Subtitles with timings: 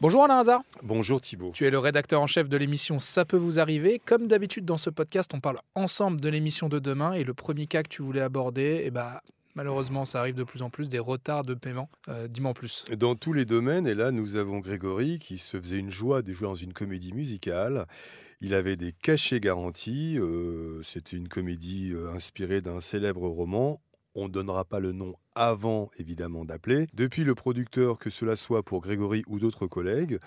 [0.00, 0.62] Bonjour Alain Hazard.
[0.82, 1.52] Bonjour Thibault.
[1.54, 4.00] Tu es le rédacteur en chef de l'émission Ça peut vous arriver.
[4.04, 7.66] Comme d'habitude dans ce podcast, on parle ensemble de l'émission de demain et le premier
[7.66, 9.18] cas que tu voulais aborder, eh ben,
[9.54, 11.90] malheureusement, ça arrive de plus en plus, des retards de paiement.
[12.08, 12.86] Euh, Dis-moi en plus.
[12.96, 16.32] Dans tous les domaines, et là nous avons Grégory qui se faisait une joie de
[16.32, 17.86] jouer dans une comédie musicale.
[18.40, 20.16] Il avait des cachets garantis.
[20.18, 23.82] euh, C'était une comédie euh, inspirée d'un célèbre roman.
[24.14, 26.86] On ne donnera pas le nom avant, évidemment, d'appeler.
[26.94, 30.18] Depuis, le producteur, que cela soit pour Grégory ou d'autres collègues,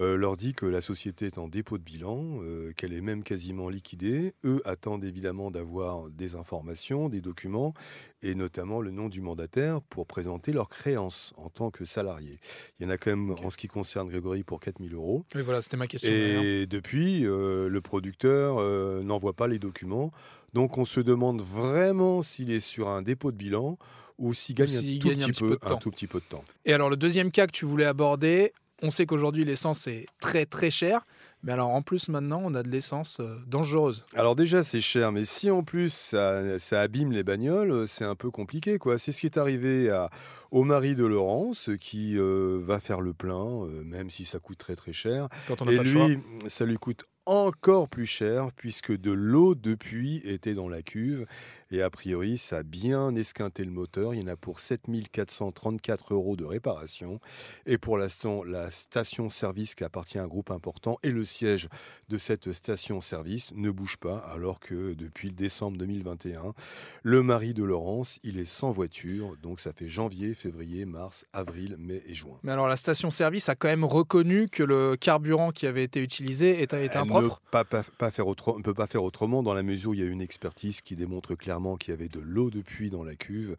[0.00, 3.22] euh, leur dit que la société est en dépôt de bilan, euh, qu'elle est même
[3.22, 4.34] quasiment liquidée.
[4.44, 7.74] Eux attendent évidemment d'avoir des informations, des documents,
[8.22, 12.38] et notamment le nom du mandataire pour présenter leurs créances en tant que salarié.
[12.78, 15.24] Il y en a quand même, en ce qui concerne Grégory, pour 4000 euros.
[15.34, 16.10] Oui, voilà, c'était ma question.
[16.10, 18.60] Et depuis, euh, le producteur
[19.02, 20.12] n'envoie pas les documents.
[20.54, 23.78] Donc on se demande vraiment s'il est sur un dépôt de bilan
[24.18, 25.76] ou s'il gagne, un, tout gagne un petit peu de un temps.
[25.78, 26.44] tout petit peu de temps.
[26.64, 30.46] Et alors, le deuxième cas que tu voulais aborder, on sait qu'aujourd'hui, l'essence est très
[30.46, 31.06] très chère.
[31.44, 34.04] Mais alors, en plus, maintenant, on a de l'essence euh, dangereuse.
[34.14, 38.04] Alors déjà, c'est cher, mais si en plus ça, ça abîme les bagnoles, euh, c'est
[38.04, 38.78] un peu compliqué.
[38.78, 38.98] quoi.
[38.98, 40.10] C'est ce qui est arrivé à,
[40.50, 44.58] au mari de Laurence, qui euh, va faire le plein, euh, même si ça coûte
[44.58, 45.28] très très cher.
[45.46, 46.08] Quand on n'a Et pas le choix.
[46.08, 50.80] lui, ça lui coûte encore plus cher, puisque de l'eau de puits était dans la
[50.80, 51.26] cuve.
[51.70, 54.14] Et a priori, ça a bien esquinté le moteur.
[54.14, 57.20] Il y en a pour 7434 euros de réparation.
[57.66, 61.68] Et pour l'instant, la station-service qui appartient à un groupe important et le siège
[62.08, 66.54] de cette station-service ne bouge pas, alors que depuis le décembre 2021,
[67.02, 69.36] le mari de Laurence, il est sans voiture.
[69.42, 72.38] Donc ça fait janvier, février, mars, avril, mai et juin.
[72.42, 76.62] Mais alors, la station-service a quand même reconnu que le carburant qui avait été utilisé
[76.62, 77.42] était, était Elle impropre.
[77.46, 79.94] ne pas, pas, pas faire autre- ne peut pas faire autrement dans la mesure où
[79.94, 82.90] il y a une expertise qui démontre clairement qu'il y avait de l'eau de puits
[82.90, 83.56] dans la cuve.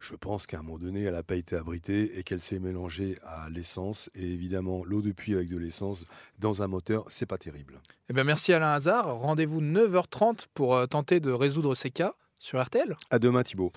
[0.00, 3.18] Je pense qu'à un moment donné, elle n'a pas été abritée et qu'elle s'est mélangée
[3.24, 4.10] à l'essence.
[4.14, 6.04] Et évidemment, l'eau de puits avec de l'essence
[6.38, 7.80] dans un moteur, c'est pas terrible.
[8.08, 9.16] Eh bien, merci Alain Hazard.
[9.18, 12.96] Rendez-vous 9h30 pour euh, tenter de résoudre ces cas sur RTL.
[13.10, 13.72] À demain, Thibault.